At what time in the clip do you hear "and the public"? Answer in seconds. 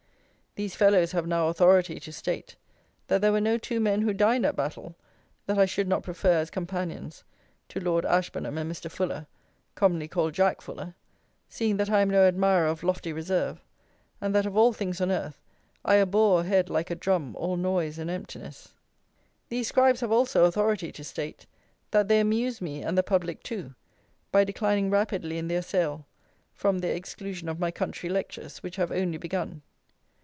22.83-23.41